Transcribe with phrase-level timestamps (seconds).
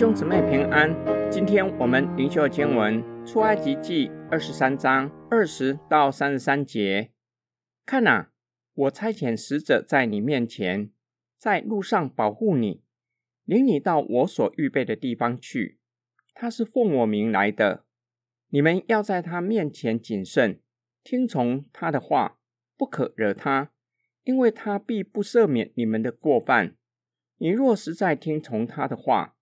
[0.00, 0.96] 兄姊妹平安，
[1.30, 7.10] 今天我们灵修经文出埃及记二十三章二十到三十三节。
[7.84, 8.28] 看呐，
[8.72, 10.90] 我差遣使者在你面前，
[11.36, 12.82] 在路上保护你，
[13.44, 15.78] 领你到我所预备的地方去。
[16.32, 17.84] 他是奉我名来的，
[18.48, 20.62] 你们要在他面前谨慎，
[21.04, 22.38] 听从他的话，
[22.78, 23.70] 不可惹他，
[24.24, 26.76] 因为他必不赦免你们的过犯。
[27.36, 29.36] 你若实在听从他的话，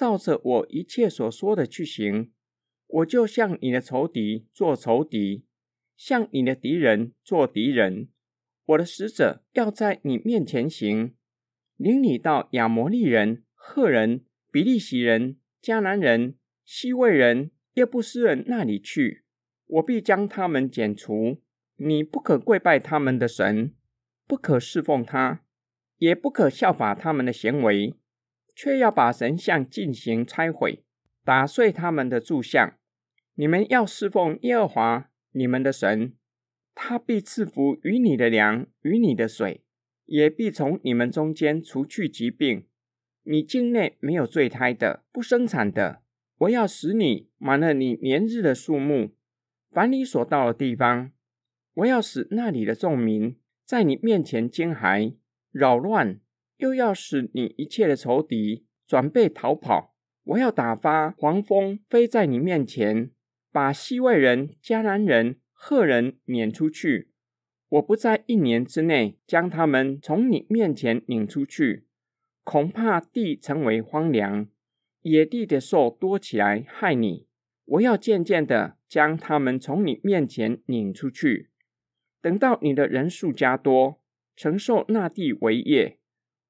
[0.00, 2.32] 照着我一切所说的去行，
[2.86, 5.44] 我就向你的仇敌做仇敌，
[5.94, 8.08] 向你的敌人做敌人。
[8.64, 11.14] 我的使者要在你面前行，
[11.76, 19.24] 领你到亚摩利人、赫人、比利洗人、迦南人、希未人、耶布斯人那里去。
[19.66, 21.42] 我必将他们剪除。
[21.76, 23.74] 你不可跪拜他们的神，
[24.26, 25.44] 不可侍奉他。
[25.98, 27.94] 也不可效法他们的行为，
[28.54, 30.84] 却要把神像进行拆毁，
[31.24, 32.74] 打碎他们的柱像。
[33.34, 36.14] 你们要侍奉耶和华你们的神，
[36.74, 39.62] 他必赐福于你的粮与你的水，
[40.06, 42.66] 也必从你们中间除去疾病。
[43.22, 46.02] 你境内没有坠胎的、不生产的，
[46.38, 49.14] 我要使你满了你年日的数目。
[49.70, 51.12] 凡你所到的地方，
[51.74, 55.14] 我要使那里的众民在你面前惊骇。
[55.52, 56.20] 扰乱，
[56.60, 59.94] 又要使你一切的仇敌转背逃跑。
[60.24, 63.10] 我要打发黄蜂飞在你面前，
[63.50, 67.10] 把希未人、迦南人、赫人撵出去。
[67.68, 71.86] 我不在一年之内将他们从你面前领出去，
[72.44, 74.48] 恐怕地成为荒凉，
[75.02, 77.26] 野地的兽多起来害你。
[77.64, 81.50] 我要渐渐的将他们从你面前领出去，
[82.20, 84.00] 等到你的人数加多。
[84.36, 85.99] 承受那地为业，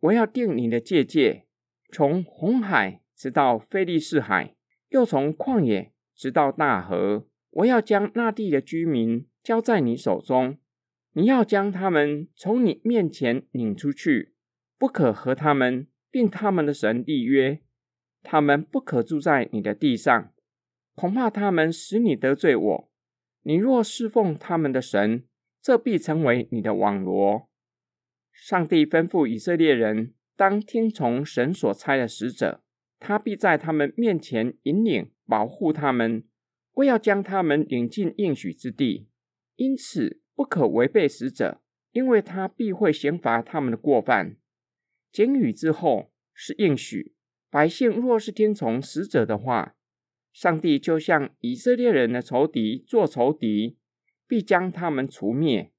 [0.00, 1.46] 我要定你的界界，
[1.90, 4.54] 从红海直到非利士海，
[4.90, 7.26] 又从旷野直到大河。
[7.50, 10.58] 我要将那地的居民交在你手中，
[11.14, 14.34] 你要将他们从你面前领出去，
[14.78, 17.60] 不可和他们并他们的神立约，
[18.22, 20.32] 他们不可住在你的地上，
[20.94, 22.90] 恐怕他们使你得罪我。
[23.42, 25.24] 你若侍奉他们的神，
[25.60, 27.47] 这必成为你的网罗。
[28.40, 32.62] 上帝吩咐以色列人当听从神所差的使者，
[33.00, 36.22] 他必在他们面前引领、保护他们，
[36.74, 39.08] 为要将他们领进应许之地。
[39.56, 41.60] 因此，不可违背使者，
[41.90, 44.36] 因为他必会刑罚他们的过犯。
[45.10, 47.14] 警语之后是应许，
[47.50, 49.74] 百姓若是听从使者的话，
[50.32, 53.76] 上帝就向以色列人的仇敌做仇敌，
[54.28, 55.72] 必将他们除灭。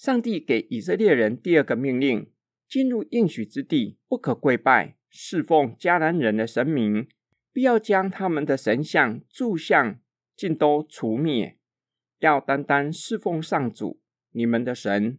[0.00, 2.32] 上帝给以色列人第二个命令：
[2.66, 7.06] 进入应许之地，不可跪拜侍奉迦南人的神明，
[7.52, 10.00] 必要将他们的神像、柱像
[10.34, 11.58] 尽都除灭，
[12.20, 14.00] 要单单侍奉上主
[14.30, 15.18] 你们的神。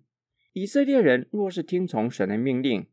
[0.54, 2.88] 以色列人若是听从神的命令，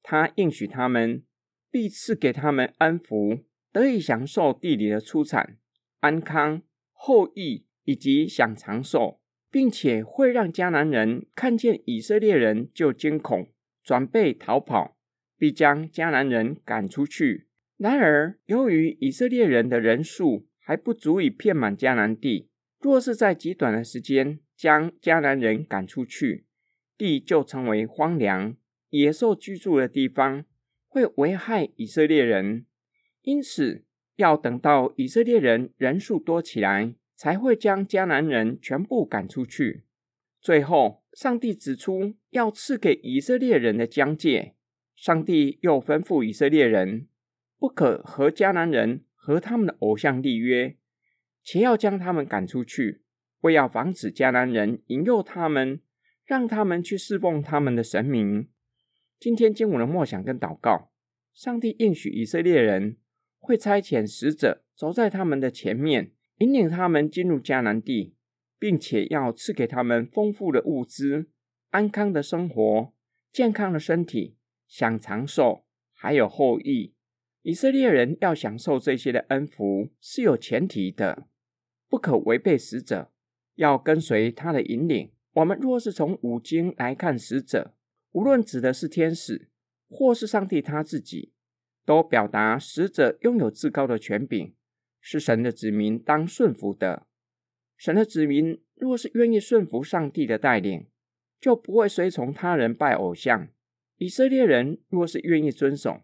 [0.00, 1.24] 他应许他们，
[1.72, 3.40] 必赐给他们恩福，
[3.72, 5.58] 得以享受地里的出产、
[5.98, 9.18] 安康、后裔以及享长寿。
[9.52, 13.52] 并且会让迦南人看见以色列人就惊恐，
[13.84, 14.96] 准备逃跑，
[15.36, 17.46] 必将迦南人赶出去。
[17.76, 22.48] 然而，由于以色列人的人数还不足以遍满迦南地，
[22.80, 26.46] 若是在极短的时间将迦南人赶出去，
[26.96, 28.56] 地就成为荒凉、
[28.88, 30.46] 野兽居住的地方，
[30.88, 32.64] 会危害以色列人。
[33.20, 33.84] 因此，
[34.16, 36.94] 要等到以色列人人数多起来。
[37.22, 39.84] 才会将迦南人全部赶出去。
[40.40, 44.56] 最后，上帝指出要赐给以色列人的疆界。
[44.96, 47.06] 上帝又吩咐以色列人，
[47.60, 50.76] 不可和迦南人和他们的偶像立约，
[51.44, 53.02] 且要将他们赶出去，
[53.42, 55.80] 为要防止迦南人引诱他们，
[56.24, 58.48] 让他们去侍奉他们的神明。
[59.20, 60.90] 今天经文的默想跟祷告，
[61.32, 62.96] 上帝应许以色列人
[63.38, 66.10] 会差遣使者走在他们的前面。
[66.38, 68.14] 引领他们进入迦南地，
[68.58, 71.28] 并且要赐给他们丰富的物资、
[71.70, 72.92] 安康的生活、
[73.32, 74.36] 健康的身体、
[74.66, 76.94] 享长寿，还有后裔。
[77.42, 81.26] 以色列人要享受这些的恩福是有前提的，
[81.88, 83.10] 不可违背使者，
[83.56, 85.10] 要跟随他的引领。
[85.32, 87.74] 我们若是从五经来看使者，
[88.12, 89.48] 无论指的是天使，
[89.88, 91.32] 或是上帝他自己，
[91.84, 94.54] 都表达使者拥有至高的权柄。
[95.02, 97.06] 是神的子民当顺服的。
[97.76, 100.86] 神的子民若是愿意顺服上帝的带领，
[101.40, 103.48] 就不会随从他人拜偶像。
[103.96, 106.02] 以色列人若是愿意遵守，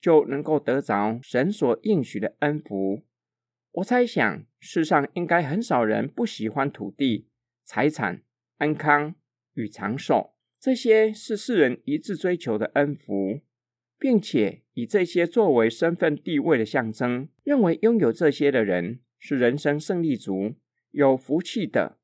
[0.00, 3.02] 就能够得着神所应许的恩福。
[3.72, 7.28] 我猜想，世上应该很少人不喜欢土地、
[7.64, 8.22] 财产、
[8.58, 9.14] 安康
[9.54, 13.40] 与长寿，这些是世人一致追求的恩福，
[14.00, 20.54] 并且以这些作为身份地位的象征，认为拥有这些的人是人生胜利族，
[20.90, 21.98] 有福气的。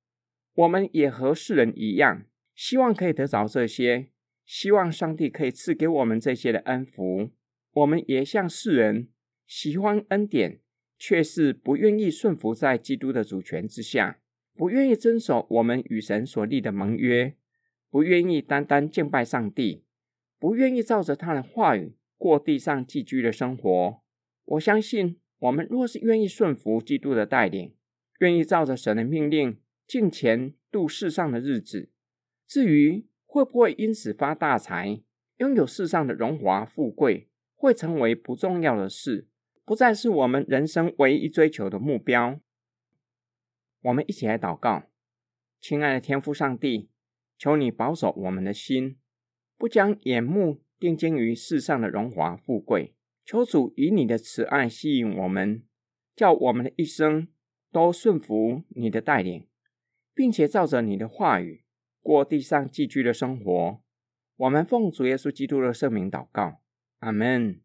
[0.54, 4.08] 我们也和世人一样，希望可以得着这些，
[4.44, 7.30] 希望上帝可以赐给我们这些的恩福。
[7.72, 9.08] 我们也像世人，
[9.46, 10.60] 喜欢恩典，
[10.98, 14.18] 却是不愿意顺服在基督的主权之下，
[14.54, 17.34] 不愿意遵守我们与神所立的盟约，
[17.90, 19.85] 不愿意单单敬拜上帝，
[20.38, 24.02] 不愿意照着他的话语过地上寄居的生活。
[24.44, 27.74] 我相信，我们若是愿意顺服基督的带领，
[28.20, 31.90] 愿意照着神的命令进前度世上的日子，
[32.46, 35.00] 至于会不会因此发大财，
[35.38, 39.26] 拥有世上的荣华富贵，会成为不重要的事，
[39.64, 42.40] 不再是我们人生唯一追求的目标。
[43.82, 44.84] 我们一起来祷告，
[45.60, 46.88] 亲爱的天父上帝，
[47.36, 48.96] 求你保守我们的心，
[49.58, 52.94] 不将眼目定睛于世上的荣华富贵。
[53.24, 55.64] 求主以你的慈爱吸引我们，
[56.14, 57.26] 叫我们的一生
[57.72, 59.48] 都顺服你的带领，
[60.14, 61.64] 并且照着你的话语
[62.00, 63.80] 过地上寄居的生活。
[64.36, 66.60] 我们奉主耶稣基督的圣名祷告。
[67.00, 67.60] 阿门。